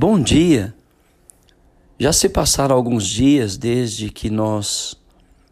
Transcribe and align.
Bom 0.00 0.20
dia! 0.20 0.72
Já 1.98 2.12
se 2.12 2.28
passaram 2.28 2.76
alguns 2.76 3.04
dias 3.04 3.56
desde 3.56 4.10
que 4.10 4.30
nós 4.30 4.96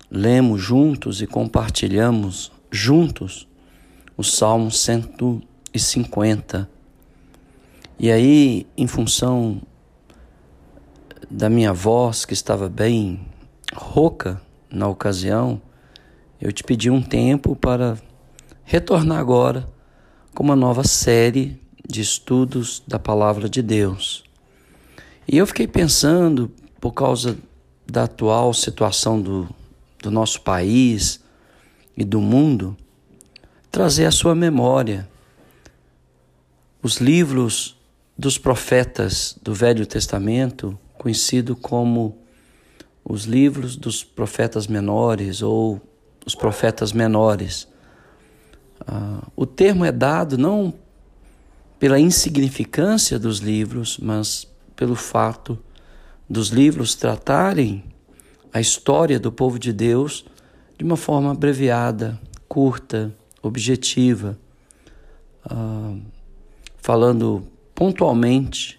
lemos 0.08 0.62
juntos 0.62 1.20
e 1.20 1.26
compartilhamos 1.26 2.52
juntos 2.70 3.48
o 4.16 4.22
Salmo 4.22 4.70
150. 4.70 6.70
E 7.98 8.08
aí, 8.08 8.68
em 8.76 8.86
função 8.86 9.60
da 11.28 11.50
minha 11.50 11.72
voz, 11.72 12.24
que 12.24 12.32
estava 12.32 12.68
bem 12.68 13.26
rouca 13.74 14.40
na 14.70 14.86
ocasião, 14.86 15.60
eu 16.40 16.52
te 16.52 16.62
pedi 16.62 16.88
um 16.88 17.02
tempo 17.02 17.56
para 17.56 17.98
retornar 18.62 19.18
agora 19.18 19.66
com 20.32 20.44
uma 20.44 20.54
nova 20.54 20.84
série 20.84 21.60
de 21.84 22.00
estudos 22.00 22.80
da 22.86 23.00
Palavra 23.00 23.48
de 23.48 23.60
Deus. 23.60 24.24
E 25.28 25.38
eu 25.38 25.46
fiquei 25.46 25.66
pensando, 25.66 26.50
por 26.80 26.92
causa 26.92 27.36
da 27.86 28.04
atual 28.04 28.54
situação 28.54 29.20
do, 29.20 29.48
do 30.00 30.10
nosso 30.10 30.40
país 30.40 31.20
e 31.96 32.04
do 32.04 32.20
mundo, 32.20 32.76
trazer 33.70 34.06
à 34.06 34.12
sua 34.12 34.34
memória 34.34 35.08
os 36.80 36.98
livros 36.98 37.76
dos 38.16 38.38
profetas 38.38 39.36
do 39.42 39.52
Velho 39.52 39.84
Testamento, 39.84 40.78
conhecido 40.96 41.56
como 41.56 42.16
os 43.04 43.24
livros 43.24 43.76
dos 43.76 44.04
profetas 44.04 44.66
menores 44.66 45.42
ou 45.42 45.80
os 46.24 46.34
profetas 46.34 46.92
menores. 46.92 47.68
Uh, 48.80 49.26
o 49.34 49.44
termo 49.44 49.84
é 49.84 49.90
dado 49.90 50.38
não 50.38 50.72
pela 51.78 51.98
insignificância 51.98 53.18
dos 53.18 53.38
livros, 53.38 53.98
mas 53.98 54.46
pelo 54.76 54.94
fato 54.94 55.58
dos 56.28 56.48
livros 56.48 56.94
tratarem 56.94 57.82
a 58.52 58.60
história 58.60 59.18
do 59.18 59.32
povo 59.32 59.58
de 59.58 59.72
Deus 59.72 60.24
de 60.78 60.84
uma 60.84 60.96
forma 60.96 61.32
abreviada, 61.32 62.20
curta, 62.48 63.12
objetiva, 63.42 64.38
uh, 65.50 66.00
falando 66.76 67.46
pontualmente, 67.74 68.78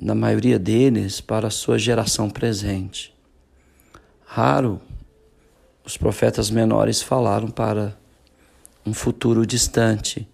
na 0.00 0.14
maioria 0.14 0.58
deles, 0.58 1.20
para 1.20 1.48
a 1.48 1.50
sua 1.50 1.78
geração 1.78 2.30
presente. 2.30 3.14
Raro 4.24 4.80
os 5.84 5.96
profetas 5.96 6.50
menores 6.50 7.02
falaram 7.02 7.50
para 7.50 7.98
um 8.86 8.94
futuro 8.94 9.44
distante. 9.44 10.28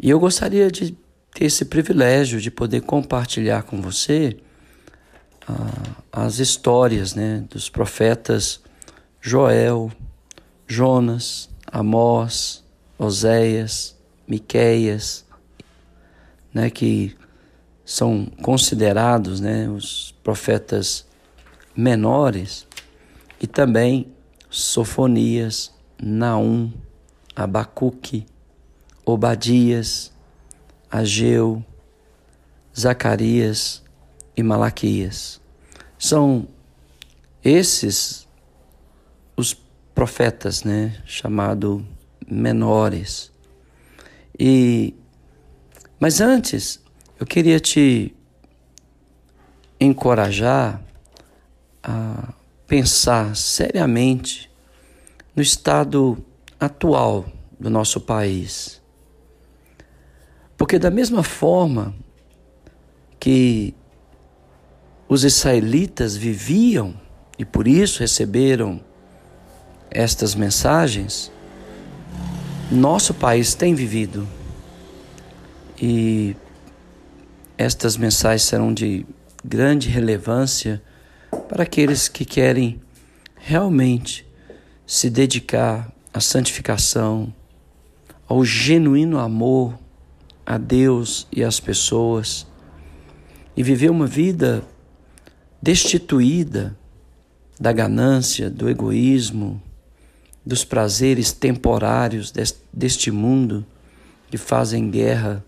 E 0.00 0.08
eu 0.08 0.18
gostaria 0.18 0.70
de 0.70 0.96
ter 1.38 1.44
esse 1.44 1.64
privilégio 1.64 2.40
de 2.40 2.50
poder 2.50 2.80
compartilhar 2.80 3.62
com 3.62 3.80
você 3.80 4.36
ah, 5.46 6.02
as 6.10 6.40
histórias 6.40 7.14
né, 7.14 7.44
dos 7.48 7.68
profetas 7.68 8.60
Joel, 9.20 9.92
Jonas, 10.66 11.48
Amós, 11.70 12.64
Oséias, 12.98 13.96
Miqueias, 14.26 15.24
né, 16.52 16.70
que 16.70 17.16
são 17.84 18.26
considerados 18.42 19.38
né, 19.38 19.68
os 19.68 20.12
profetas 20.24 21.06
menores, 21.76 22.66
e 23.40 23.46
também 23.46 24.12
Sofonias, 24.50 25.72
Naum, 26.02 26.72
Abacuque, 27.36 28.26
Obadias, 29.06 30.17
Ageu, 30.90 31.64
Zacarias 32.78 33.82
e 34.36 34.42
Malaquias. 34.42 35.40
São 35.98 36.48
esses 37.44 38.26
os 39.36 39.54
profetas, 39.94 40.64
né, 40.64 41.00
chamado 41.04 41.84
menores. 42.26 43.32
E 44.38 44.94
mas 46.00 46.20
antes, 46.20 46.80
eu 47.18 47.26
queria 47.26 47.58
te 47.58 48.14
encorajar 49.80 50.80
a 51.82 52.32
pensar 52.66 53.34
seriamente 53.34 54.48
no 55.34 55.42
estado 55.42 56.24
atual 56.60 57.26
do 57.58 57.68
nosso 57.68 58.00
país. 58.00 58.80
Porque, 60.58 60.76
da 60.76 60.90
mesma 60.90 61.22
forma 61.22 61.94
que 63.20 63.72
os 65.08 65.22
israelitas 65.22 66.16
viviam 66.16 66.94
e 67.38 67.44
por 67.44 67.68
isso 67.68 68.00
receberam 68.00 68.80
estas 69.88 70.34
mensagens, 70.34 71.30
nosso 72.72 73.14
país 73.14 73.54
tem 73.54 73.72
vivido. 73.72 74.26
E 75.80 76.34
estas 77.56 77.96
mensagens 77.96 78.42
serão 78.42 78.74
de 78.74 79.06
grande 79.44 79.88
relevância 79.88 80.82
para 81.48 81.62
aqueles 81.62 82.08
que 82.08 82.24
querem 82.24 82.82
realmente 83.36 84.26
se 84.84 85.08
dedicar 85.08 85.92
à 86.12 86.18
santificação, 86.18 87.32
ao 88.26 88.44
genuíno 88.44 89.20
amor 89.20 89.78
a 90.48 90.56
Deus 90.56 91.26
e 91.30 91.44
às 91.44 91.60
pessoas 91.60 92.46
e 93.54 93.62
viver 93.62 93.90
uma 93.90 94.06
vida 94.06 94.64
destituída 95.60 96.74
da 97.60 97.70
ganância, 97.70 98.48
do 98.48 98.66
egoísmo, 98.66 99.62
dos 100.46 100.64
prazeres 100.64 101.32
temporários 101.32 102.32
deste 102.72 103.10
mundo 103.10 103.66
que 104.30 104.38
fazem 104.38 104.90
guerra 104.90 105.44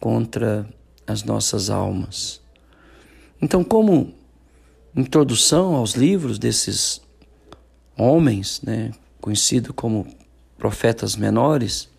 contra 0.00 0.66
as 1.06 1.22
nossas 1.24 1.68
almas. 1.68 2.40
Então, 3.38 3.62
como 3.62 4.14
introdução 4.96 5.74
aos 5.74 5.92
livros 5.92 6.38
desses 6.38 7.02
homens, 7.98 8.62
né, 8.62 8.92
conhecidos 9.20 9.72
como 9.76 10.06
profetas 10.56 11.16
menores, 11.16 11.91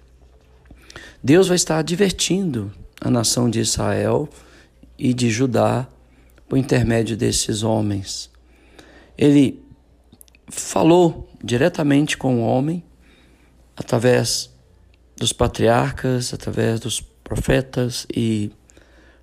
Deus 1.23 1.47
vai 1.47 1.55
estar 1.55 1.77
advertindo 1.77 2.71
a 2.99 3.09
nação 3.09 3.49
de 3.49 3.59
Israel 3.59 4.29
e 4.97 5.13
de 5.13 5.29
Judá 5.29 5.87
por 6.47 6.57
intermédio 6.57 7.17
desses 7.17 7.63
homens. 7.63 8.29
Ele 9.17 9.61
falou 10.49 11.29
diretamente 11.43 12.17
com 12.17 12.41
o 12.41 12.45
homem 12.45 12.83
através 13.75 14.49
dos 15.17 15.33
patriarcas, 15.33 16.33
através 16.33 16.79
dos 16.79 17.01
profetas 17.01 18.05
e 18.13 18.51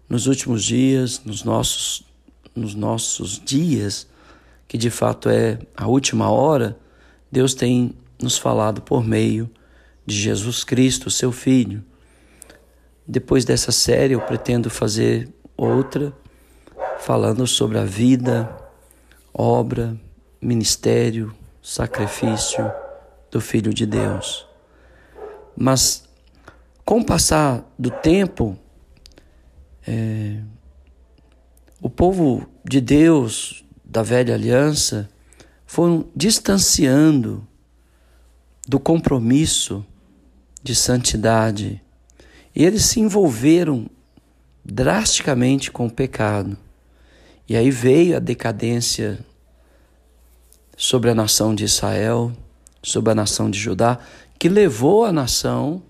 nos 0.08 0.26
últimos 0.26 0.64
dias, 0.64 1.22
nos 1.24 1.44
nossos 1.44 2.04
nos 2.54 2.74
nossos 2.74 3.40
dias, 3.44 4.08
que 4.66 4.76
de 4.76 4.90
fato 4.90 5.28
é 5.28 5.58
a 5.76 5.86
última 5.86 6.30
hora, 6.30 6.76
Deus 7.30 7.54
tem 7.54 7.94
nos 8.20 8.36
falado 8.36 8.82
por 8.82 9.04
meio 9.04 9.48
de 10.10 10.20
Jesus 10.20 10.64
Cristo, 10.64 11.08
seu 11.08 11.30
filho. 11.30 11.84
Depois 13.06 13.44
dessa 13.44 13.72
série, 13.72 14.14
eu 14.14 14.20
pretendo 14.20 14.68
fazer 14.68 15.32
outra 15.56 16.12
falando 16.98 17.46
sobre 17.46 17.78
a 17.78 17.84
vida, 17.84 18.54
obra, 19.32 19.96
ministério, 20.40 21.34
sacrifício 21.62 22.70
do 23.30 23.40
Filho 23.40 23.72
de 23.72 23.86
Deus. 23.86 24.46
Mas 25.56 26.08
com 26.84 27.00
o 27.00 27.04
passar 27.04 27.64
do 27.78 27.90
tempo, 27.90 28.58
é, 29.86 30.40
o 31.80 31.88
povo 31.88 32.46
de 32.64 32.80
Deus 32.80 33.64
da 33.84 34.02
velha 34.02 34.34
aliança 34.34 35.08
foram 35.66 36.08
distanciando 36.14 37.46
do 38.68 38.78
compromisso 38.78 39.84
de 40.62 40.74
santidade 40.74 41.82
e 42.54 42.64
eles 42.64 42.84
se 42.84 43.00
envolveram 43.00 43.88
drasticamente 44.64 45.70
com 45.70 45.86
o 45.86 45.90
pecado. 45.90 46.56
E 47.48 47.56
aí 47.56 47.70
veio 47.70 48.16
a 48.16 48.20
decadência 48.20 49.18
sobre 50.76 51.10
a 51.10 51.14
nação 51.14 51.54
de 51.54 51.64
Israel, 51.64 52.32
sobre 52.82 53.12
a 53.12 53.14
nação 53.14 53.50
de 53.50 53.58
Judá, 53.58 53.98
que 54.38 54.48
levou 54.48 55.04
a 55.04 55.12
nação, 55.12 55.82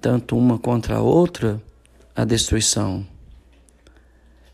tanto 0.00 0.36
uma 0.36 0.58
contra 0.58 0.96
a 0.96 1.00
outra, 1.00 1.60
à 2.14 2.24
destruição. 2.24 3.06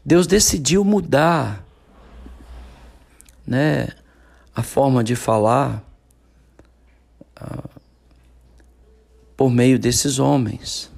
Deus 0.05 0.27
decidiu 0.27 0.85
mudar 0.85 1.65
né, 3.47 3.89
a 4.55 4.63
forma 4.63 5.05
de 5.05 5.15
falar 5.15 5.83
por 9.37 9.51
meio 9.51 9.79
desses 9.79 10.19
homens. 10.19 10.91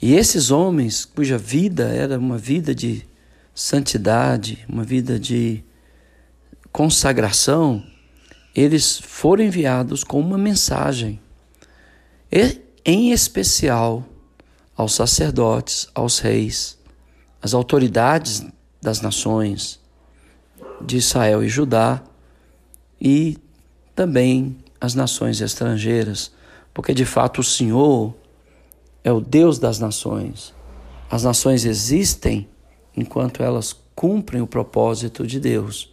E 0.00 0.14
esses 0.14 0.50
homens, 0.50 1.04
cuja 1.04 1.36
vida 1.36 1.88
era 1.88 2.18
uma 2.18 2.38
vida 2.38 2.74
de 2.74 3.06
santidade, 3.54 4.64
uma 4.68 4.84
vida 4.84 5.18
de 5.18 5.62
consagração, 6.72 7.84
eles 8.54 8.98
foram 8.98 9.44
enviados 9.44 10.04
com 10.04 10.20
uma 10.20 10.38
mensagem, 10.38 11.20
e, 12.30 12.60
em 12.84 13.12
especial 13.12 14.04
aos 14.76 14.94
sacerdotes, 14.94 15.88
aos 15.94 16.20
reis, 16.20 16.78
às 17.42 17.52
autoridades 17.52 18.44
das 18.80 19.00
nações 19.00 19.80
de 20.80 20.96
Israel 20.96 21.42
e 21.42 21.48
Judá 21.48 22.02
e 23.00 23.36
também 23.94 24.56
as 24.80 24.94
nações 24.94 25.40
estrangeiras, 25.40 26.30
porque 26.78 26.94
de 26.94 27.04
fato 27.04 27.40
o 27.40 27.44
Senhor 27.44 28.14
é 29.02 29.10
o 29.10 29.20
Deus 29.20 29.58
das 29.58 29.80
nações. 29.80 30.54
As 31.10 31.24
nações 31.24 31.64
existem 31.64 32.48
enquanto 32.96 33.42
elas 33.42 33.74
cumprem 33.96 34.40
o 34.40 34.46
propósito 34.46 35.26
de 35.26 35.40
Deus. 35.40 35.92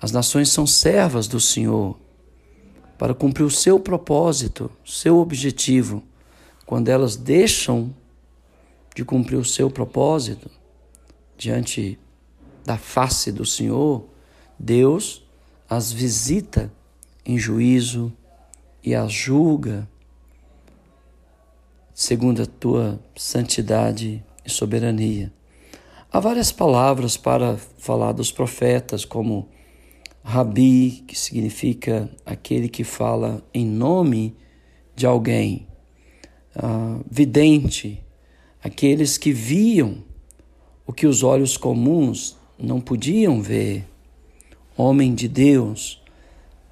As 0.00 0.10
nações 0.10 0.48
são 0.48 0.66
servas 0.66 1.28
do 1.28 1.38
Senhor 1.38 1.96
para 2.98 3.14
cumprir 3.14 3.44
o 3.44 3.50
seu 3.50 3.78
propósito, 3.78 4.68
seu 4.84 5.18
objetivo. 5.18 6.02
Quando 6.66 6.88
elas 6.88 7.14
deixam 7.14 7.94
de 8.96 9.04
cumprir 9.04 9.36
o 9.36 9.44
seu 9.44 9.70
propósito 9.70 10.50
diante 11.38 12.00
da 12.64 12.76
face 12.76 13.30
do 13.30 13.46
Senhor, 13.46 14.04
Deus 14.58 15.24
as 15.70 15.92
visita 15.92 16.68
em 17.24 17.38
juízo 17.38 18.12
e 18.84 18.94
as 18.94 19.12
julga 19.12 19.88
segundo 21.94 22.42
a 22.42 22.46
tua 22.46 23.00
santidade 23.14 24.22
e 24.44 24.50
soberania. 24.50 25.32
Há 26.12 26.18
várias 26.18 26.50
palavras 26.50 27.16
para 27.16 27.56
falar 27.78 28.12
dos 28.12 28.32
profetas, 28.32 29.04
como 29.04 29.48
Rabi, 30.22 31.04
que 31.06 31.18
significa 31.18 32.10
aquele 32.26 32.68
que 32.68 32.82
fala 32.82 33.42
em 33.54 33.64
nome 33.64 34.36
de 34.94 35.06
alguém, 35.06 35.66
uh, 36.56 37.04
vidente, 37.08 38.02
aqueles 38.62 39.16
que 39.16 39.32
viam 39.32 40.02
o 40.86 40.92
que 40.92 41.06
os 41.06 41.22
olhos 41.22 41.56
comuns 41.56 42.36
não 42.58 42.80
podiam 42.80 43.40
ver, 43.40 43.86
homem 44.76 45.14
de 45.14 45.28
Deus. 45.28 46.03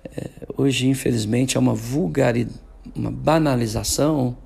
É, 0.04 0.30
hoje, 0.56 0.88
infelizmente, 0.88 1.56
há 1.56 1.60
uma 1.60 1.74
vulgaridade, 1.74 2.60
uma 2.94 3.10
banalização 3.10 4.36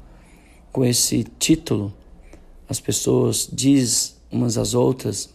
com 0.71 0.85
esse 0.85 1.25
título. 1.39 1.93
As 2.69 2.81
pessoas 2.81 3.49
dizem 3.51 4.15
umas 4.31 4.59
às 4.59 4.75
outras: 4.75 5.31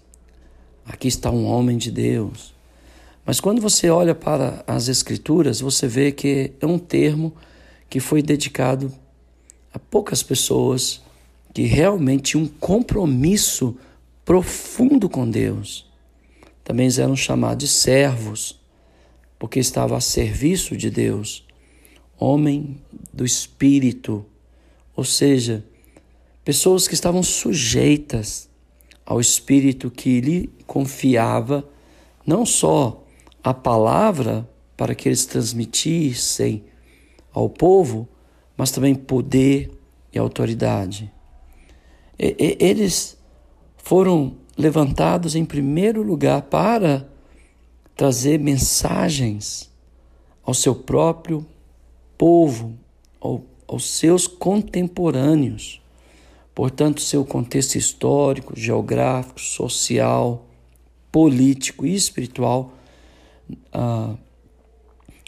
aqui 0.85 1.07
está 1.07 1.31
um 1.31 1.45
homem 1.45 1.77
de 1.77 1.91
Deus. 1.91 2.53
Mas 3.25 3.39
quando 3.39 3.61
você 3.61 3.89
olha 3.89 4.15
para 4.15 4.63
as 4.67 4.87
Escrituras, 4.87 5.61
você 5.61 5.87
vê 5.87 6.11
que 6.11 6.53
é 6.59 6.65
um 6.65 6.79
termo 6.79 7.33
que 7.89 7.99
foi 7.99 8.21
dedicado 8.21 8.91
a 9.73 9.79
poucas 9.79 10.23
pessoas 10.23 11.01
que 11.53 11.63
realmente 11.63 12.31
tinham 12.31 12.45
um 12.45 12.47
compromisso 12.47 13.77
profundo 14.23 15.09
com 15.09 15.29
Deus. 15.29 15.89
Também 16.63 16.87
eram 16.97 17.15
chamados 17.15 17.65
de 17.65 17.67
servos, 17.67 18.60
porque 19.41 19.59
estavam 19.59 19.97
a 19.97 19.99
serviço 19.99 20.77
de 20.77 20.91
Deus. 20.91 21.43
Homem 22.15 22.79
do 23.11 23.25
Espírito, 23.25 24.23
ou 24.95 25.03
seja, 25.03 25.65
pessoas 26.45 26.87
que 26.87 26.93
estavam 26.93 27.23
sujeitas 27.23 28.47
ao 29.03 29.19
Espírito 29.19 29.89
que 29.89 30.21
lhe 30.21 30.47
confiava 30.67 31.67
não 32.23 32.45
só 32.45 33.03
a 33.43 33.51
palavra 33.51 34.47
para 34.77 34.93
que 34.93 35.09
eles 35.09 35.25
transmitissem 35.25 36.63
ao 37.33 37.49
povo, 37.49 38.07
mas 38.55 38.69
também 38.69 38.93
poder 38.93 39.71
e 40.13 40.19
autoridade. 40.19 41.11
E, 42.19 42.57
eles 42.59 43.17
foram 43.75 44.37
levantados 44.55 45.35
em 45.35 45.43
primeiro 45.43 46.03
lugar 46.03 46.43
para 46.43 47.10
trazer 47.95 48.39
mensagens 48.39 49.71
ao 50.43 50.53
seu 50.53 50.75
próprio 50.75 51.45
povo, 52.17 52.77
ao, 53.19 53.43
aos 53.67 53.85
seus 53.85 54.27
contemporâneos. 54.27 55.81
Portanto, 56.53 57.01
seu 57.01 57.23
contexto 57.23 57.75
histórico, 57.75 58.53
geográfico, 58.55 59.39
social, 59.39 60.45
político 61.11 61.85
e 61.85 61.93
espiritual 61.93 62.73
ah, 63.71 64.15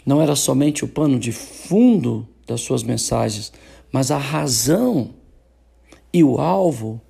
não 0.04 0.20
era 0.20 0.36
somente 0.36 0.84
o 0.84 0.88
pano 0.88 1.18
de 1.18 1.32
fundo 1.32 2.28
das 2.46 2.60
suas 2.60 2.82
mensagens, 2.82 3.52
mas 3.90 4.10
a 4.10 4.18
razão 4.18 5.14
e 6.12 6.22
o 6.22 6.38
alvo 6.38 7.00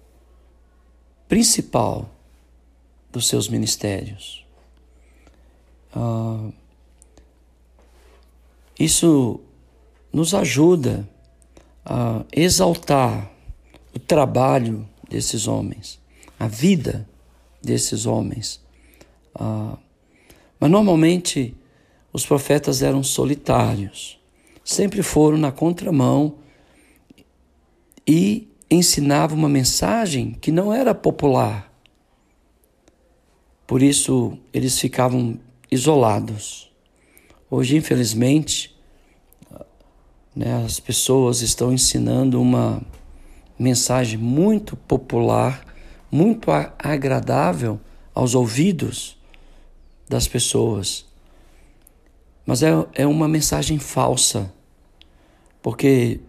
principal 1.28 2.08
dos 3.10 3.26
seus 3.26 3.48
ministérios. 3.48 4.43
Ah, 5.94 6.50
isso 8.78 9.40
nos 10.12 10.34
ajuda 10.34 11.08
a 11.84 12.24
exaltar 12.32 13.30
o 13.94 13.98
trabalho 13.98 14.88
desses 15.08 15.46
homens, 15.46 16.00
a 16.38 16.48
vida 16.48 17.08
desses 17.62 18.06
homens. 18.06 18.60
Ah, 19.34 19.78
mas 20.58 20.70
normalmente 20.70 21.54
os 22.12 22.26
profetas 22.26 22.82
eram 22.82 23.02
solitários, 23.02 24.20
sempre 24.64 25.02
foram 25.02 25.38
na 25.38 25.52
contramão 25.52 26.38
e 28.06 28.48
ensinava 28.70 29.34
uma 29.34 29.48
mensagem 29.48 30.32
que 30.40 30.50
não 30.50 30.72
era 30.72 30.94
popular. 30.94 31.72
Por 33.66 33.82
isso, 33.82 34.36
eles 34.52 34.78
ficavam 34.78 35.38
isolados. 35.74 36.70
Hoje, 37.50 37.76
infelizmente, 37.76 38.74
né, 40.34 40.64
as 40.64 40.78
pessoas 40.78 41.42
estão 41.42 41.72
ensinando 41.72 42.40
uma 42.40 42.80
mensagem 43.58 44.18
muito 44.18 44.76
popular, 44.76 45.64
muito 46.10 46.48
agradável 46.78 47.80
aos 48.14 48.34
ouvidos 48.34 49.18
das 50.08 50.28
pessoas. 50.28 51.04
Mas 52.46 52.62
é, 52.62 52.70
é 52.94 53.06
uma 53.06 53.26
mensagem 53.26 53.78
falsa, 53.78 54.52
porque 55.60 56.20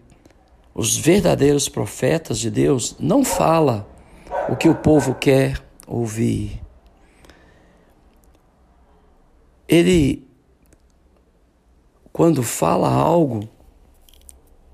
os 0.74 0.96
verdadeiros 0.96 1.68
profetas 1.68 2.38
de 2.38 2.50
Deus 2.50 2.96
não 2.98 3.24
fala 3.24 3.88
o 4.48 4.56
que 4.56 4.68
o 4.68 4.74
povo 4.74 5.14
quer 5.14 5.62
ouvir. 5.86 6.65
Ele, 9.68 10.26
quando 12.12 12.42
fala 12.42 12.88
algo, 12.88 13.48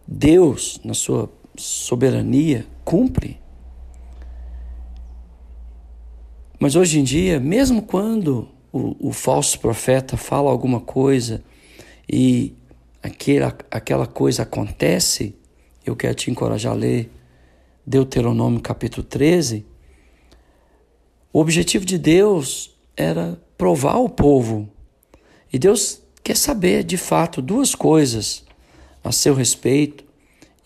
Deus, 0.07 0.81
na 0.85 0.95
sua 0.95 1.31
soberania, 1.57 2.67
cumpre. 2.85 3.41
Mas 6.59 6.77
hoje 6.77 7.01
em 7.01 7.05
dia, 7.05 7.41
mesmo 7.41 7.83
quando 7.83 8.49
o, 8.73 9.09
o 9.09 9.13
falso 9.13 9.59
profeta 9.59 10.17
fala 10.17 10.51
alguma 10.51 10.81
coisa 10.81 11.43
e 12.09 12.55
aquela, 13.03 13.57
aquela 13.71 14.07
coisa 14.07 14.43
acontece, 14.43 15.35
eu 15.85 15.97
quero 15.97 16.15
te 16.15 16.31
encorajar 16.31 16.73
a 16.73 16.77
ler 16.77 17.11
Deuteronômio 17.85 18.61
capítulo 18.61 19.03
13. 19.05 19.67
O 21.33 21.41
objetivo 21.41 21.85
de 21.85 21.99
Deus 21.99 22.77
era 22.97 23.41
provar 23.59 23.97
o 23.97 24.09
povo. 24.09 24.69
E 25.53 25.59
Deus 25.59 26.01
quer 26.25 26.37
saber, 26.37 26.83
de 26.83 26.97
fato, 26.97 27.43
duas 27.43 27.75
coisas 27.75 28.45
a 29.05 29.13
seu 29.13 29.35
respeito 29.35 30.05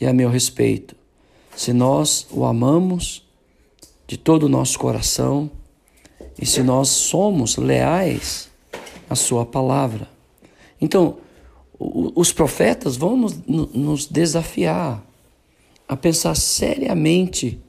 e 0.00 0.06
a 0.06 0.12
meu 0.12 0.28
respeito. 0.28 0.94
Se 1.56 1.72
nós 1.72 2.26
o 2.30 2.44
amamos 2.44 3.26
de 4.06 4.16
todo 4.16 4.44
o 4.44 4.48
nosso 4.48 4.78
coração 4.78 5.50
e 6.40 6.46
se 6.46 6.62
nós 6.62 6.88
somos 6.88 7.56
leais 7.56 8.48
à 9.08 9.14
Sua 9.14 9.44
palavra. 9.44 10.08
Então, 10.80 11.18
os 11.78 12.32
profetas 12.32 12.96
vão 12.96 13.16
nos, 13.16 13.36
nos 13.46 14.06
desafiar 14.06 15.04
a 15.88 15.96
pensar 15.96 16.34
seriamente 16.34 17.60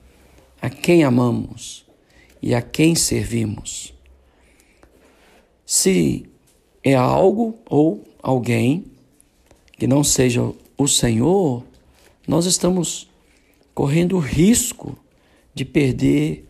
a 0.62 0.70
quem 0.70 1.04
amamos 1.04 1.86
e 2.42 2.54
a 2.54 2.62
quem 2.62 2.96
servimos. 2.96 3.94
Se 5.66 6.30
é 6.88 6.96
algo 6.96 7.60
ou 7.70 8.02
alguém 8.24 8.86
que 9.78 9.86
não 9.86 10.06
seja 10.06 10.54
o 10.78 10.88
Senhor, 10.88 11.62
nós 12.26 12.46
estamos 12.46 13.10
correndo 13.74 14.16
o 14.16 14.20
risco 14.20 14.98
de 15.54 15.66
perder 15.66 16.48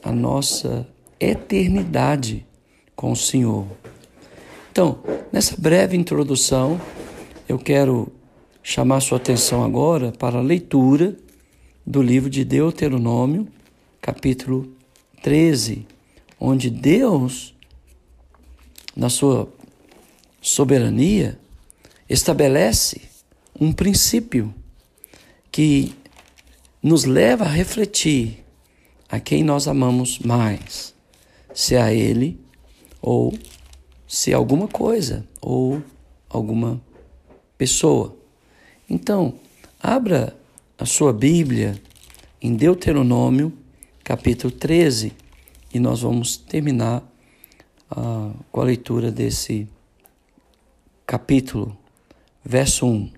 a 0.00 0.12
nossa 0.12 0.86
eternidade 1.18 2.46
com 2.94 3.10
o 3.10 3.16
Senhor. 3.16 3.66
Então, 4.70 4.98
nessa 5.32 5.56
breve 5.58 5.96
introdução, 5.96 6.80
eu 7.48 7.58
quero 7.58 8.12
chamar 8.62 9.00
sua 9.00 9.18
atenção 9.18 9.64
agora 9.64 10.12
para 10.12 10.38
a 10.38 10.42
leitura 10.42 11.16
do 11.84 12.00
livro 12.00 12.30
de 12.30 12.44
Deuteronômio, 12.44 13.48
capítulo 14.00 14.72
13, 15.20 15.84
onde 16.38 16.70
Deus, 16.70 17.54
na 18.96 19.08
sua 19.08 19.48
soberania, 20.44 21.40
estabelece 22.06 23.00
um 23.58 23.72
princípio 23.72 24.54
que 25.50 25.94
nos 26.82 27.04
leva 27.04 27.44
a 27.44 27.48
refletir 27.48 28.44
a 29.08 29.18
quem 29.18 29.42
nós 29.42 29.66
amamos 29.66 30.18
mais, 30.18 30.94
se 31.54 31.76
a 31.76 31.94
Ele 31.94 32.38
ou 33.00 33.32
se 34.06 34.34
alguma 34.34 34.68
coisa 34.68 35.26
ou 35.40 35.82
alguma 36.28 36.78
pessoa. 37.56 38.14
Então, 38.88 39.36
abra 39.82 40.36
a 40.76 40.84
sua 40.84 41.14
Bíblia 41.14 41.80
em 42.42 42.54
Deuteronômio, 42.54 43.50
capítulo 44.02 44.50
13, 44.52 45.14
e 45.72 45.80
nós 45.80 46.02
vamos 46.02 46.36
terminar 46.36 47.02
uh, 47.90 48.34
com 48.52 48.60
a 48.60 48.64
leitura 48.64 49.10
desse 49.10 49.66
capítulo, 51.06 51.76
verso 52.44 52.86
1. 52.86 53.10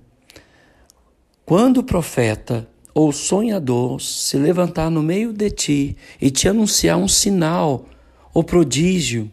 Quando 1.44 1.78
o 1.78 1.84
profeta 1.84 2.68
ou 2.92 3.12
sonhador 3.12 4.00
se 4.00 4.36
levantar 4.36 4.90
no 4.90 5.02
meio 5.02 5.32
de 5.32 5.50
ti 5.50 5.96
e 6.20 6.30
te 6.30 6.48
anunciar 6.48 6.98
um 6.98 7.06
sinal 7.06 7.86
ou 8.34 8.42
prodígio, 8.42 9.30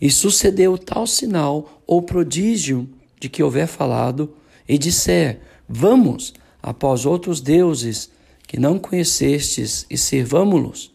e 0.00 0.10
sucedeu 0.10 0.78
tal 0.78 1.06
sinal 1.06 1.82
ou 1.86 2.00
prodígio 2.00 2.88
de 3.18 3.28
que 3.28 3.42
houver 3.42 3.66
falado, 3.66 4.34
e 4.66 4.78
disser: 4.78 5.40
Vamos 5.68 6.32
após 6.62 7.04
outros 7.04 7.40
deuses 7.40 8.10
que 8.46 8.58
não 8.58 8.78
conhecestes 8.78 9.84
e 9.90 9.98
servamo-los, 9.98 10.90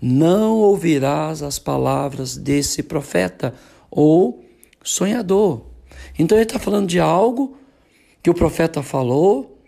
não 0.00 0.58
ouvirás 0.58 1.42
as 1.42 1.58
palavras 1.58 2.36
desse 2.36 2.82
profeta 2.82 3.54
ou 3.90 4.44
sonhador. 4.82 5.73
Então 6.18 6.36
ele 6.36 6.44
está 6.44 6.58
falando 6.58 6.88
de 6.88 7.00
algo 7.00 7.56
que 8.22 8.30
o 8.30 8.34
profeta 8.34 8.82
falou 8.82 9.58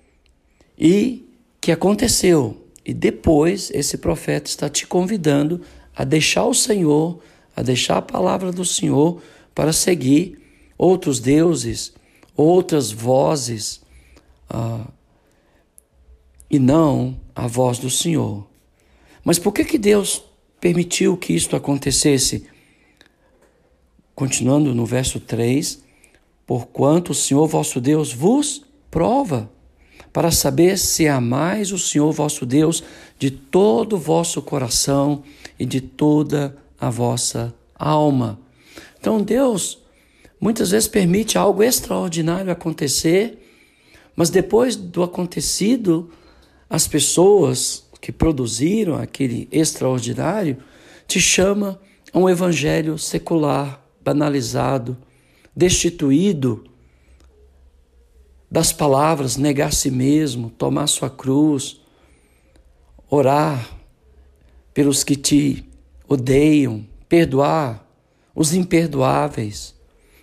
e 0.78 1.28
que 1.60 1.72
aconteceu. 1.72 2.62
E 2.84 2.94
depois 2.94 3.70
esse 3.74 3.98
profeta 3.98 4.48
está 4.48 4.68
te 4.68 4.86
convidando 4.86 5.60
a 5.94 6.04
deixar 6.04 6.44
o 6.44 6.54
Senhor 6.54 7.20
a 7.56 7.62
deixar 7.62 7.96
a 7.96 8.02
palavra 8.02 8.52
do 8.52 8.64
Senhor 8.64 9.22
para 9.54 9.72
seguir 9.72 10.38
outros 10.76 11.18
deuses, 11.18 11.94
outras 12.36 12.92
vozes, 12.92 13.80
ah, 14.50 14.86
e 16.50 16.58
não 16.58 17.18
a 17.34 17.46
voz 17.46 17.78
do 17.78 17.88
Senhor. 17.88 18.46
Mas 19.24 19.38
por 19.38 19.52
que, 19.52 19.64
que 19.64 19.78
Deus 19.78 20.22
permitiu 20.60 21.16
que 21.16 21.32
isto 21.32 21.56
acontecesse? 21.56 22.46
Continuando 24.14 24.74
no 24.74 24.84
verso 24.84 25.18
3: 25.18 25.82
Porquanto 26.46 27.10
o 27.10 27.14
Senhor 27.14 27.46
vosso 27.46 27.80
Deus 27.80 28.12
vos 28.12 28.64
prova, 28.90 29.50
para 30.12 30.30
saber 30.30 30.78
se 30.78 31.06
amais 31.06 31.72
o 31.72 31.78
Senhor 31.78 32.10
vosso 32.12 32.46
Deus 32.46 32.82
de 33.18 33.30
todo 33.30 33.96
o 33.96 33.98
vosso 33.98 34.40
coração 34.40 35.22
e 35.58 35.66
de 35.66 35.80
toda 35.80 36.56
a 36.80 36.88
vossa 36.88 37.54
alma. 37.74 38.38
Então 38.98 39.20
Deus 39.20 39.82
muitas 40.40 40.70
vezes 40.70 40.88
permite 40.88 41.36
algo 41.36 41.62
extraordinário 41.62 42.50
acontecer, 42.50 43.42
mas 44.14 44.30
depois 44.30 44.76
do 44.76 45.02
acontecido, 45.02 46.10
as 46.70 46.88
pessoas 46.88 47.84
que 48.00 48.10
produziram 48.10 48.94
aquele 48.94 49.48
extraordinário 49.52 50.58
te 51.06 51.20
chama 51.20 51.78
a 52.12 52.18
um 52.18 52.28
evangelho 52.28 52.96
secular, 52.98 53.84
banalizado, 54.02 54.96
destituído 55.56 56.64
das 58.50 58.72
palavras 58.72 59.36
negar 59.36 59.68
a 59.68 59.72
si 59.72 59.90
mesmo, 59.90 60.50
tomar 60.50 60.86
sua 60.86 61.08
cruz, 61.08 61.80
orar 63.08 63.76
pelos 64.74 65.02
que 65.02 65.16
te 65.16 65.64
odeiam, 66.06 66.86
perdoar 67.08 67.84
os 68.34 68.52
imperdoáveis, 68.52 69.74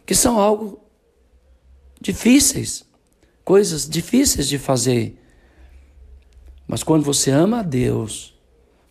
que 0.05 0.13
são 0.13 0.39
algo 0.39 0.79
difíceis, 1.99 2.85
coisas 3.43 3.89
difíceis 3.89 4.47
de 4.47 4.59
fazer. 4.59 5.19
Mas 6.67 6.83
quando 6.83 7.03
você 7.03 7.31
ama 7.31 7.59
a 7.59 7.63
Deus, 7.63 8.33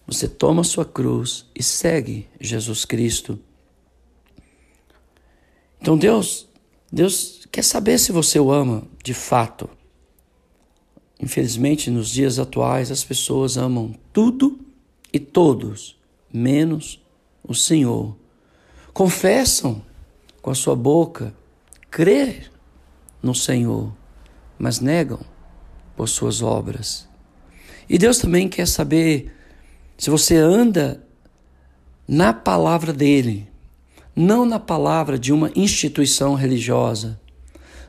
você 0.07 0.27
toma 0.27 0.65
sua 0.65 0.85
cruz 0.85 1.47
e 1.55 1.63
segue 1.63 2.29
Jesus 2.41 2.85
Cristo. 2.85 3.39
Então 5.83 5.99
Deus, 5.99 6.49
Deus 6.93 7.45
quer 7.51 7.65
saber 7.65 7.99
se 7.99 8.13
você 8.13 8.39
o 8.39 8.53
ama 8.53 8.85
de 9.03 9.13
fato. 9.13 9.69
Infelizmente, 11.21 11.91
nos 11.91 12.09
dias 12.09 12.39
atuais, 12.39 12.93
as 12.93 13.03
pessoas 13.03 13.57
amam 13.57 13.93
tudo 14.13 14.61
e 15.13 15.19
todos 15.19 15.99
menos 16.33 17.03
o 17.43 17.53
Senhor. 17.53 18.17
Confessam 18.93 19.83
com 20.41 20.51
a 20.51 20.55
sua 20.55 20.77
boca 20.77 21.35
crer 21.91 22.53
no 23.21 23.35
Senhor, 23.35 23.93
mas 24.57 24.79
negam 24.79 25.19
por 25.97 26.09
suas 26.09 26.43
obras. 26.43 27.09
E 27.89 27.99
Deus 27.99 28.19
também 28.19 28.49
quer 28.49 28.69
saber 28.69 29.35
se 29.99 30.11
você 30.11 30.37
anda 30.37 31.05
na 32.07 32.33
palavra 32.33 32.93
dele, 32.93 33.51
não 34.15 34.45
na 34.45 34.61
palavra 34.61 35.19
de 35.19 35.33
uma 35.33 35.51
instituição 35.55 36.35
religiosa, 36.35 37.19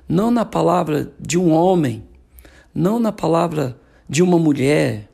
não 0.07 0.31
na 0.31 0.45
palavra 0.45 1.11
de 1.19 1.37
um 1.37 1.51
homem, 1.51 2.03
não 2.73 2.99
na 2.99 3.11
palavra 3.11 3.77
de 4.07 4.23
uma 4.23 4.37
mulher 4.37 5.09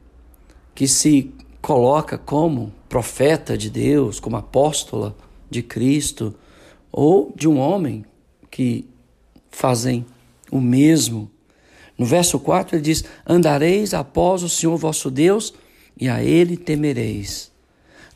que 0.74 0.88
se 0.88 1.34
coloca 1.62 2.18
como 2.18 2.74
profeta 2.88 3.58
de 3.58 3.70
Deus, 3.70 4.20
como 4.20 4.38
apóstola 4.38 5.16
de 5.50 5.62
Cristo, 5.62 6.34
ou 6.92 7.34
de 7.36 7.48
um 7.48 7.60
homem 7.60 8.06
que 8.50 8.88
fazem 9.51 10.06
o 10.51 10.60
mesmo. 10.60 11.30
No 11.98 12.06
verso 12.06 12.39
4 12.39 12.75
ele 12.75 12.84
diz: 12.84 13.04
Andareis 13.28 13.94
após 13.94 14.42
o 14.42 14.50
Senhor 14.50 14.78
vosso 14.78 15.12
Deus, 15.12 15.54
e 16.00 16.08
a 16.08 16.24
ele 16.24 16.56
temereis. 16.56 17.51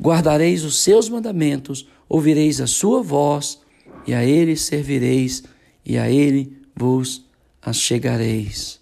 Guardareis 0.02 0.64
os 0.64 0.82
seus 0.82 1.10
mandamentos, 1.10 1.88
ouvireis 2.14 2.62
a 2.62 2.68
sua 2.68 3.02
voz, 3.02 3.60
e 4.06 4.14
a 4.14 4.24
ele 4.24 4.56
servireis, 4.56 5.44
e 5.84 5.98
a 5.98 6.12
ele 6.12 6.56
vos 6.76 7.26
achegareis. 7.60 8.80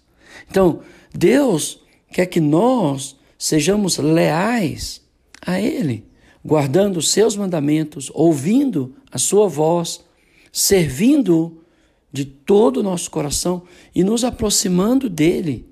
Então, 0.50 0.80
Deus 1.14 1.80
quer 2.12 2.26
que 2.26 2.42
nós 2.42 3.16
sejamos 3.38 3.96
leais 3.96 5.00
a 5.40 5.58
Ele, 5.58 6.06
guardando 6.44 6.98
os 6.98 7.10
seus 7.10 7.34
mandamentos, 7.34 8.10
ouvindo 8.12 8.94
a 9.10 9.16
sua 9.16 9.48
voz, 9.48 10.04
servindo 10.52 11.64
de 12.12 12.26
todo 12.26 12.80
o 12.80 12.82
nosso 12.82 13.10
coração 13.10 13.62
e 13.94 14.04
nos 14.04 14.24
aproximando 14.24 15.08
dele 15.08 15.66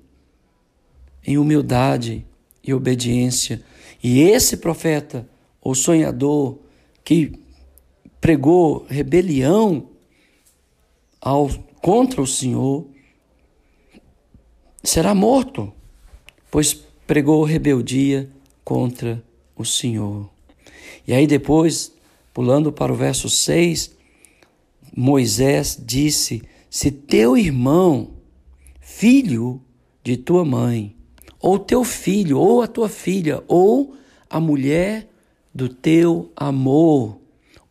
em 1.23 1.37
humildade 1.37 2.25
e 2.63 2.73
obediência. 2.73 3.61
E 4.03 4.19
esse 4.19 4.57
profeta, 4.57 5.29
o 5.61 5.75
sonhador, 5.75 6.57
que 7.03 7.40
pregou 8.21 8.85
rebelião 8.87 9.89
ao, 11.19 11.49
contra 11.81 12.21
o 12.21 12.27
Senhor, 12.27 12.85
será 14.83 15.15
morto, 15.15 15.73
pois 16.51 16.73
pregou 17.07 17.43
rebeldia 17.43 18.29
contra 18.63 19.23
o 19.55 19.65
Senhor. 19.65 20.29
E 21.07 21.13
aí 21.13 21.25
depois, 21.25 21.91
pulando 22.31 22.71
para 22.71 22.93
o 22.93 22.95
verso 22.95 23.27
6, 23.27 23.97
Moisés 24.95 25.81
disse: 25.83 26.43
Se 26.69 26.91
teu 26.91 27.35
irmão, 27.35 28.11
filho 28.79 29.61
de 30.03 30.15
tua 30.15 30.45
mãe, 30.45 30.95
ou 31.39 31.57
teu 31.57 31.83
filho, 31.83 32.37
ou 32.37 32.61
a 32.61 32.67
tua 32.67 32.87
filha, 32.87 33.43
ou 33.47 33.95
a 34.29 34.39
mulher 34.39 35.07
do 35.53 35.67
teu 35.67 36.31
amor, 36.35 37.20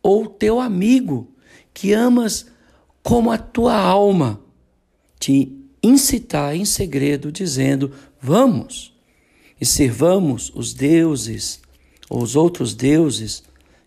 ou 0.02 0.26
teu 0.26 0.60
amigo, 0.60 1.28
que 1.72 1.92
amas 1.92 2.46
como 3.02 3.30
a 3.30 3.38
tua 3.38 3.74
alma, 3.74 4.40
te 5.18 5.52
incitar 5.82 6.54
em 6.54 6.64
segredo, 6.64 7.32
dizendo: 7.32 7.92
Vamos, 8.20 8.94
e 9.60 9.66
servamos 9.66 10.50
os 10.54 10.72
deuses 10.72 11.60
ou 12.08 12.22
os 12.22 12.34
outros 12.34 12.74
deuses 12.74 13.42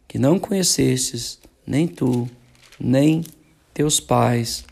que 0.07 0.19
não 0.19 0.37
conhecestes, 0.37 1.39
nem 1.65 1.87
tu, 1.87 2.29
nem 2.79 3.23
teus 3.73 3.99
pais, 3.99 4.65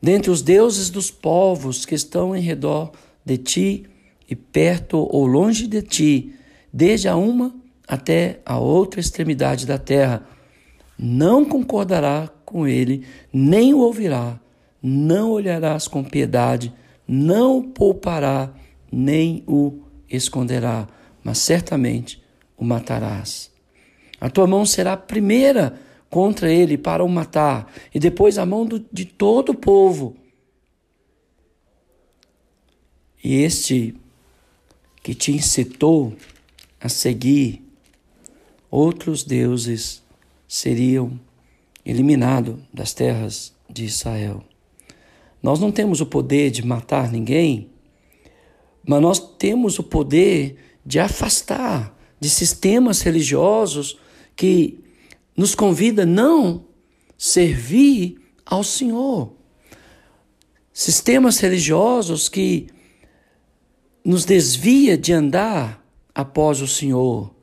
dentre 0.00 0.30
os 0.30 0.42
deuses 0.42 0.90
dos 0.90 1.10
povos 1.10 1.84
que 1.84 1.94
estão 1.94 2.36
em 2.36 2.40
redor 2.40 2.92
de 3.24 3.36
ti 3.36 3.86
e 4.28 4.36
perto 4.36 4.98
ou 5.10 5.26
longe 5.26 5.66
de 5.66 5.82
ti, 5.82 6.34
desde 6.72 7.08
a 7.08 7.16
uma 7.16 7.54
até 7.88 8.40
a 8.44 8.58
outra 8.58 9.00
extremidade 9.00 9.66
da 9.66 9.78
terra, 9.78 10.26
não 10.98 11.44
concordará 11.44 12.30
com 12.44 12.66
ele, 12.66 13.06
nem 13.32 13.74
o 13.74 13.78
ouvirá, 13.78 14.40
não 14.82 15.30
olharás 15.30 15.88
com 15.88 16.02
piedade, 16.02 16.72
não 17.06 17.58
o 17.58 17.64
poupará, 17.64 18.52
nem 18.90 19.42
o 19.46 19.80
esconderá, 20.08 20.88
mas 21.22 21.38
certamente 21.38 22.22
o 22.56 22.64
matarás. 22.64 23.50
A 24.20 24.30
tua 24.30 24.46
mão 24.46 24.64
será 24.64 24.94
a 24.94 24.96
primeira 24.96 25.78
contra 26.08 26.50
ele 26.50 26.78
para 26.78 27.04
o 27.04 27.08
matar, 27.08 27.70
e 27.94 27.98
depois 27.98 28.38
a 28.38 28.46
mão 28.46 28.64
do, 28.64 28.84
de 28.92 29.04
todo 29.04 29.50
o 29.50 29.54
povo. 29.54 30.16
E 33.22 33.42
este 33.42 33.94
que 35.02 35.14
te 35.14 35.32
incitou 35.32 36.14
a 36.80 36.88
seguir 36.88 37.62
outros 38.70 39.24
deuses 39.24 40.02
seriam 40.46 41.18
eliminados 41.84 42.56
das 42.72 42.92
terras 42.92 43.54
de 43.68 43.84
Israel. 43.84 44.42
Nós 45.42 45.60
não 45.60 45.70
temos 45.70 46.00
o 46.00 46.06
poder 46.06 46.50
de 46.50 46.64
matar 46.64 47.10
ninguém, 47.12 47.70
mas 48.86 49.00
nós 49.00 49.18
temos 49.18 49.78
o 49.78 49.82
poder 49.82 50.56
de 50.84 50.98
afastar 50.98 51.96
de 52.18 52.30
sistemas 52.30 53.02
religiosos 53.02 53.98
que 54.34 54.80
nos 55.36 55.54
convida 55.54 56.02
a 56.02 56.06
não 56.06 56.64
servir 57.18 58.18
ao 58.44 58.62
Senhor. 58.64 59.32
Sistemas 60.72 61.38
religiosos 61.38 62.28
que 62.28 62.68
nos 64.04 64.24
desvia 64.24 64.96
de 64.96 65.12
andar 65.12 65.84
após 66.14 66.60
o 66.60 66.66
Senhor, 66.66 67.34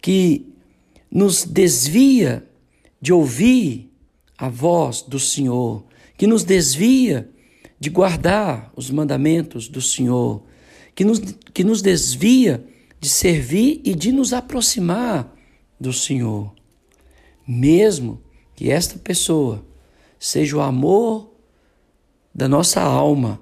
que 0.00 0.52
nos 1.10 1.44
desvia 1.44 2.46
de 3.00 3.12
ouvir 3.12 3.90
a 4.36 4.48
voz 4.48 5.02
do 5.02 5.18
Senhor, 5.18 5.84
que 6.16 6.26
nos 6.26 6.44
desvia 6.44 7.28
de 7.78 7.90
guardar 7.90 8.72
os 8.74 8.90
mandamentos 8.90 9.68
do 9.68 9.80
Senhor, 9.80 10.42
que 10.94 11.04
nos, 11.04 11.20
que 11.52 11.62
nos 11.62 11.82
desvia 11.82 12.64
de 13.00 13.08
servir 13.08 13.80
e 13.84 13.94
de 13.94 14.12
nos 14.12 14.32
aproximar 14.32 15.34
do 15.78 15.92
Senhor. 15.92 16.54
Mesmo 17.46 18.20
que 18.54 18.70
esta 18.70 18.98
pessoa 18.98 19.64
seja 20.18 20.56
o 20.56 20.60
amor 20.60 21.30
da 22.34 22.48
nossa 22.48 22.80
alma, 22.80 23.40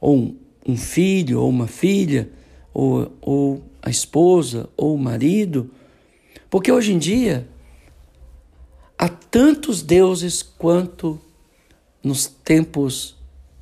ou 0.00 0.36
um, 0.66 0.76
filho, 0.76 1.40
ou 1.40 1.48
uma 1.48 1.66
filha, 1.66 2.30
ou, 2.72 3.12
ou 3.20 3.62
a 3.82 3.90
esposa, 3.90 4.68
ou 4.76 4.94
o 4.94 4.98
marido, 4.98 5.70
porque 6.50 6.70
hoje 6.70 6.92
em 6.92 6.98
dia 6.98 7.48
há 8.98 9.08
tantos 9.08 9.82
deuses 9.82 10.42
quanto 10.42 11.20
nos 12.02 12.26
tempos 12.26 13.16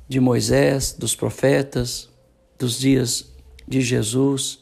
de 0.07 0.19
Moisés, 0.19 0.95
dos 0.97 1.15
profetas, 1.15 2.09
dos 2.59 2.79
dias 2.79 3.25
de 3.67 3.81
Jesus. 3.81 4.59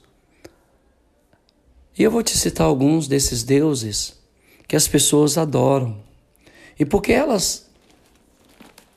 E 1.97 2.03
eu 2.03 2.09
vou 2.09 2.23
te 2.23 2.37
citar 2.37 2.65
alguns 2.65 3.07
desses 3.07 3.43
deuses 3.43 4.17
que 4.67 4.75
as 4.75 4.87
pessoas 4.87 5.37
adoram. 5.37 6.01
E 6.79 6.85
porque 6.85 7.11
elas 7.11 7.69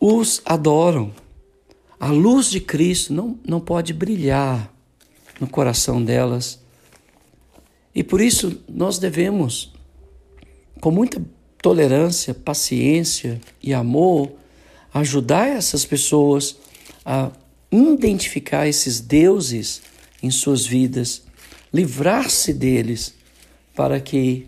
os 0.00 0.40
adoram, 0.44 1.12
a 1.98 2.08
luz 2.08 2.50
de 2.50 2.60
Cristo 2.60 3.12
não, 3.12 3.38
não 3.46 3.60
pode 3.60 3.92
brilhar 3.92 4.72
no 5.40 5.48
coração 5.48 6.02
delas. 6.02 6.60
E 7.96 8.04
por 8.04 8.20
isso 8.20 8.60
nós 8.68 8.98
devemos, 8.98 9.72
com 10.82 10.90
muita 10.90 11.24
tolerância, 11.62 12.34
paciência 12.34 13.40
e 13.62 13.72
amor, 13.72 14.32
ajudar 14.92 15.48
essas 15.48 15.86
pessoas 15.86 16.56
a 17.06 17.32
identificar 17.72 18.68
esses 18.68 19.00
deuses 19.00 19.80
em 20.22 20.30
suas 20.30 20.66
vidas, 20.66 21.22
livrar-se 21.72 22.52
deles, 22.52 23.14
para 23.74 23.98
que 23.98 24.46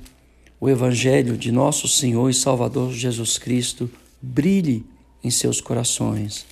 o 0.61 0.69
Evangelho 0.69 1.35
de 1.35 1.51
nosso 1.51 1.89
Senhor 1.89 2.29
e 2.29 2.35
Salvador 2.35 2.93
Jesus 2.93 3.39
Cristo 3.39 3.91
brilhe 4.21 4.85
em 5.25 5.31
seus 5.31 5.59
corações. 5.59 6.45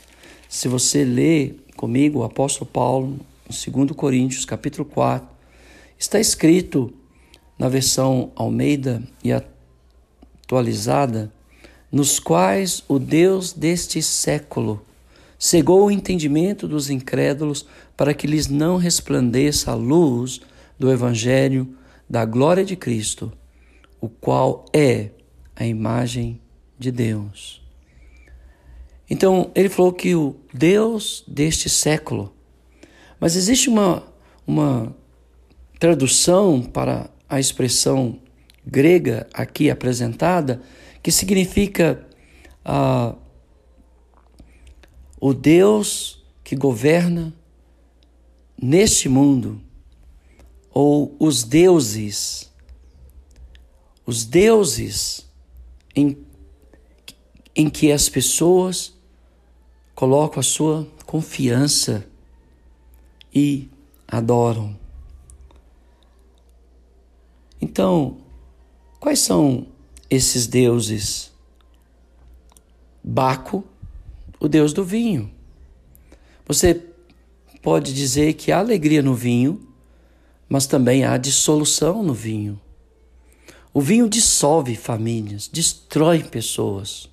Se 0.49 0.67
você 0.67 1.05
lê 1.05 1.57
comigo 1.77 2.21
o 2.21 2.25
apóstolo 2.25 2.65
Paulo, 2.65 3.21
em 3.51 3.71
2 3.71 3.93
Coríntios, 3.93 4.47
capítulo 4.47 4.87
4, 4.87 5.36
está 5.99 6.21
escrito 6.21 6.93
na 7.59 7.69
versão 7.69 8.31
Almeida 8.35 9.03
e 9.25 9.33
atualizada 9.33 11.33
nos 11.91 12.19
quais 12.19 12.85
o 12.89 12.99
Deus 12.99 13.53
deste 13.53 14.03
século 14.03 14.83
cegou 15.39 15.87
o 15.87 15.91
entendimento 15.91 16.67
dos 16.67 16.91
incrédulos 16.91 17.67
para 17.97 18.15
que 18.15 18.27
lhes 18.27 18.49
não 18.49 18.77
resplandeça 18.77 19.71
a 19.71 19.75
luz 19.75 20.41
do 20.79 20.91
Evangelho 20.91 21.77
da 22.09 22.25
glória 22.25 22.65
de 22.65 22.77
Cristo, 22.77 23.33
o 24.01 24.09
qual 24.09 24.65
é 24.73 25.11
a 25.55 25.67
imagem 25.67 26.41
de 26.79 26.91
Deus. 26.91 27.63
Então, 29.09 29.51
ele 29.55 29.69
falou 29.69 29.93
que 29.93 30.15
o 30.15 30.37
Deus 30.53 31.25
deste 31.27 31.69
século, 31.69 32.33
mas 33.19 33.37
existe 33.37 33.69
uma, 33.69 34.03
uma 34.47 34.95
tradução 35.79 36.63
para 36.63 37.11
a 37.29 37.39
expressão 37.39 38.19
grega 38.67 39.27
aqui 39.33 39.71
apresentada, 39.71 40.61
que 41.03 41.13
significa 41.13 42.05
ah, 42.65 43.15
o 45.21 45.33
Deus 45.33 46.25
que 46.43 46.57
governa 46.57 47.33
neste 48.61 49.09
mundo, 49.09 49.61
ou 50.71 51.17
os 51.19 51.43
deuses, 51.43 52.53
os 54.05 54.25
deuses 54.25 55.27
em, 55.95 56.17
em 57.55 57.69
que 57.71 57.91
as 57.91 58.09
pessoas 58.09 58.95
colocam 59.95 60.41
a 60.41 60.43
sua 60.43 60.87
confiança 61.07 62.07
e 63.35 63.69
adoram. 64.07 64.86
Então, 67.61 68.19
quais 69.01 69.21
são 69.21 69.67
esses 70.11 70.47
deuses? 70.47 71.33
Baco, 73.03 73.65
o 74.39 74.49
deus 74.49 74.73
do 74.73 74.85
vinho. 74.85 75.31
Você 76.47 76.83
pode 77.63 77.93
dizer 77.93 78.35
que 78.35 78.53
há 78.53 78.59
alegria 78.59 79.03
no 79.03 79.15
vinho, 79.15 79.67
mas 80.49 80.67
também 80.67 81.05
há 81.05 81.17
dissolução 81.17 82.03
no 82.03 82.15
vinho. 82.15 82.61
O 83.73 83.81
vinho 83.81 84.09
dissolve 84.09 84.75
famílias, 84.75 85.49
destrói 85.49 86.23
pessoas. 86.25 87.11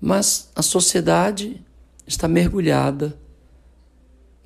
Mas 0.00 0.50
a 0.54 0.62
sociedade 0.62 1.64
está 2.06 2.28
mergulhada 2.28 3.18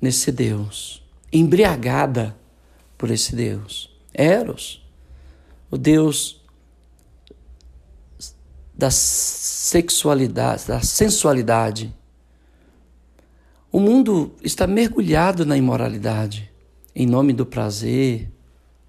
nesse 0.01 0.31
Deus, 0.31 1.03
embriagada 1.31 2.35
por 2.97 3.11
esse 3.11 3.35
Deus. 3.35 3.94
Eros, 4.17 4.81
o 5.69 5.77
Deus 5.77 6.41
da 8.73 8.89
sexualidade, 8.91 10.67
da 10.67 10.81
sensualidade. 10.81 11.93
O 13.71 13.79
mundo 13.79 14.33
está 14.41 14.65
mergulhado 14.65 15.45
na 15.45 15.57
imoralidade, 15.57 16.51
em 16.95 17.05
nome 17.05 17.33
do 17.33 17.45
prazer, 17.45 18.31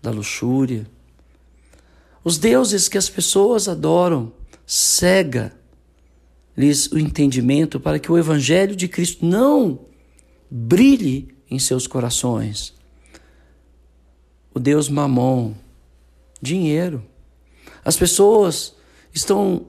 da 0.00 0.10
luxúria. 0.10 0.86
Os 2.22 2.38
deuses 2.38 2.88
que 2.88 2.98
as 2.98 3.08
pessoas 3.08 3.68
adoram 3.68 4.32
cega-lhes 4.64 5.56
o 6.92 6.98
entendimento 6.98 7.78
para 7.78 7.98
que 7.98 8.10
o 8.10 8.18
evangelho 8.18 8.74
de 8.74 8.88
Cristo 8.88 9.24
não 9.24 9.80
brilhe 10.50 11.34
em 11.50 11.58
seus 11.58 11.86
corações 11.86 12.75
o 14.57 14.59
Deus 14.59 14.88
Mamon, 14.88 15.53
dinheiro. 16.40 17.05
As 17.85 17.95
pessoas 17.95 18.75
estão 19.12 19.66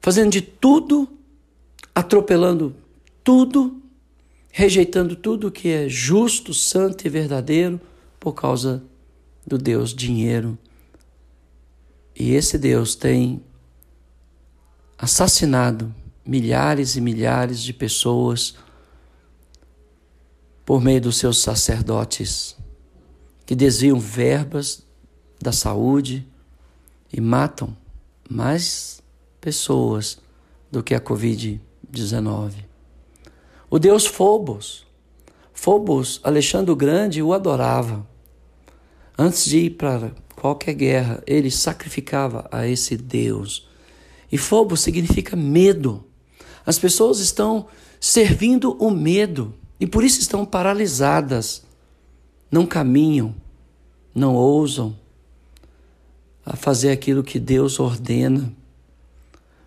fazendo 0.00 0.32
de 0.32 0.40
tudo, 0.40 1.08
atropelando 1.94 2.74
tudo, 3.22 3.80
rejeitando 4.50 5.14
tudo 5.14 5.52
que 5.52 5.68
é 5.68 5.88
justo, 5.88 6.52
santo 6.52 7.06
e 7.06 7.08
verdadeiro 7.08 7.80
por 8.18 8.32
causa 8.32 8.82
do 9.46 9.56
Deus 9.56 9.94
dinheiro. 9.94 10.58
E 12.12 12.32
esse 12.32 12.58
Deus 12.58 12.96
tem 12.96 13.40
assassinado 14.98 15.94
milhares 16.26 16.96
e 16.96 17.00
milhares 17.00 17.62
de 17.62 17.72
pessoas 17.72 18.56
por 20.64 20.82
meio 20.82 21.02
dos 21.02 21.18
seus 21.18 21.38
sacerdotes 21.38 22.56
que 23.46 23.54
desviam 23.54 23.98
verbas 23.98 24.84
da 25.40 25.52
saúde 25.52 26.26
e 27.12 27.20
matam 27.20 27.74
mais 28.28 29.00
pessoas 29.40 30.18
do 30.70 30.82
que 30.82 30.94
a 30.94 31.00
Covid-19. 31.00 32.52
O 33.70 33.78
deus 33.78 34.04
Phobos, 34.04 34.86
Phobos, 35.52 36.20
Alexandre 36.22 36.70
o 36.70 36.76
Grande 36.76 37.22
o 37.22 37.32
adorava. 37.32 38.06
Antes 39.16 39.46
de 39.46 39.58
ir 39.58 39.70
para 39.70 40.12
qualquer 40.34 40.74
guerra, 40.74 41.22
ele 41.26 41.50
sacrificava 41.50 42.46
a 42.52 42.66
esse 42.66 42.96
deus. 42.96 43.68
E 44.30 44.36
Phobos 44.36 44.80
significa 44.80 45.34
medo. 45.34 46.04
As 46.64 46.78
pessoas 46.78 47.20
estão 47.20 47.66
servindo 47.98 48.76
o 48.78 48.90
medo 48.90 49.54
e 49.80 49.86
por 49.86 50.04
isso 50.04 50.20
estão 50.20 50.44
paralisadas, 50.44 51.65
não 52.56 52.64
caminham, 52.64 53.34
não 54.14 54.34
ousam 54.34 54.96
a 56.42 56.56
fazer 56.56 56.90
aquilo 56.90 57.22
que 57.22 57.38
Deus 57.38 57.78
ordena, 57.78 58.50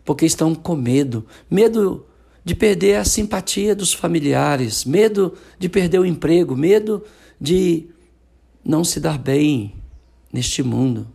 porque 0.04 0.26
estão 0.26 0.56
com 0.56 0.76
medo 0.76 1.24
medo 1.52 2.04
de 2.44 2.56
perder 2.56 2.96
a 2.96 3.06
simpatia 3.06 3.76
dos 3.76 3.94
familiares, 3.94 4.86
medo 4.86 5.36
de 5.60 5.70
perder 5.70 6.00
o 6.00 6.06
emprego, 6.06 6.56
medo 6.56 7.04
de 7.40 7.86
não 8.66 8.84
se 8.84 9.00
dar 9.00 9.20
bem 9.20 9.76
neste 10.34 10.64
mundo. 10.64 11.08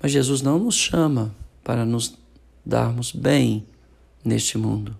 Mas 0.00 0.12
Jesus 0.12 0.40
não 0.40 0.56
nos 0.56 0.76
chama 0.76 1.34
para 1.64 1.84
nos 1.84 2.16
darmos 2.64 3.10
bem 3.10 3.66
neste 4.24 4.56
mundo. 4.56 4.96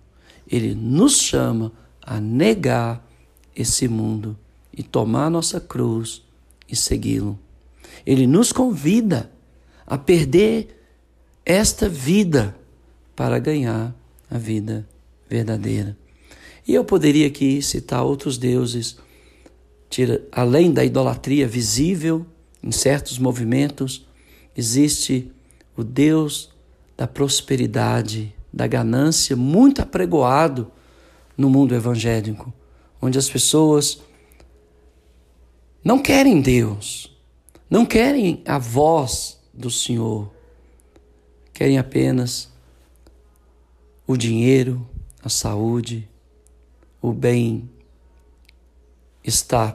Ele 0.51 0.75
nos 0.75 1.21
chama 1.21 1.71
a 2.01 2.19
negar 2.19 3.07
esse 3.55 3.87
mundo 3.87 4.37
e 4.77 4.83
tomar 4.83 5.31
nossa 5.31 5.59
cruz 5.59 6.21
e 6.69 6.75
segui-lo. 6.75 7.37
Ele 8.05 8.27
nos 8.27 8.51
convida 8.51 9.31
a 9.85 9.97
perder 9.97 10.79
esta 11.43 11.89
vida 11.89 12.55
para 13.15 13.39
ganhar 13.39 13.95
a 14.29 14.37
vida 14.37 14.87
verdadeira. 15.27 15.97
E 16.67 16.75
eu 16.75 16.85
poderia 16.85 17.25
aqui 17.25 17.61
citar 17.61 18.03
outros 18.03 18.37
deuses, 18.37 18.97
além 20.31 20.71
da 20.71 20.85
idolatria 20.85 21.47
visível 21.47 22.25
em 22.61 22.71
certos 22.71 23.17
movimentos, 23.17 24.05
existe 24.55 25.31
o 25.75 25.83
Deus 25.83 26.51
da 26.95 27.07
prosperidade, 27.07 28.33
da 28.51 28.67
ganância, 28.67 29.35
muito 29.35 29.81
apregoado 29.81 30.69
no 31.37 31.49
mundo 31.49 31.73
evangélico, 31.73 32.53
onde 33.01 33.17
as 33.17 33.29
pessoas 33.29 34.01
não 35.87 35.99
querem 35.99 36.41
Deus, 36.41 37.17
não 37.69 37.85
querem 37.85 38.43
a 38.45 38.57
voz 38.59 39.39
do 39.53 39.71
Senhor, 39.71 40.29
querem 41.53 41.77
apenas 41.77 42.51
o 44.05 44.17
dinheiro, 44.17 44.85
a 45.23 45.29
saúde, 45.29 46.05
o 47.01 47.13
bem-estar 47.13 47.69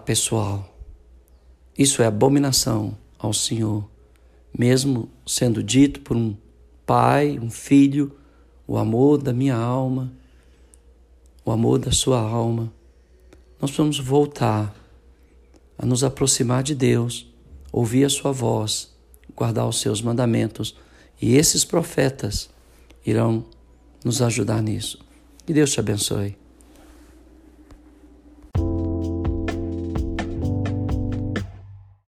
pessoal. 0.02 0.76
Isso 1.78 2.02
é 2.02 2.06
abominação 2.06 2.98
ao 3.18 3.32
Senhor, 3.32 3.88
mesmo 4.52 5.08
sendo 5.26 5.62
dito 5.62 6.02
por 6.02 6.14
um 6.14 6.36
pai, 6.84 7.38
um 7.38 7.48
filho, 7.50 8.14
o 8.66 8.76
amor 8.76 9.16
da 9.16 9.32
minha 9.32 9.56
alma, 9.56 10.12
o 11.42 11.50
amor 11.50 11.78
da 11.78 11.90
sua 11.90 12.20
alma. 12.20 12.70
Nós 13.58 13.70
vamos 13.70 13.98
voltar 13.98 14.81
a 15.78 15.86
nos 15.86 16.04
aproximar 16.04 16.62
de 16.62 16.74
Deus, 16.74 17.32
ouvir 17.70 18.04
a 18.04 18.10
sua 18.10 18.32
voz, 18.32 18.92
guardar 19.34 19.66
os 19.66 19.80
seus 19.80 20.02
mandamentos, 20.02 20.76
e 21.20 21.36
esses 21.36 21.64
profetas 21.64 22.50
irão 23.04 23.44
nos 24.04 24.20
ajudar 24.20 24.62
nisso. 24.62 24.98
Que 25.46 25.52
Deus 25.52 25.70
te 25.70 25.80
abençoe. 25.80 26.41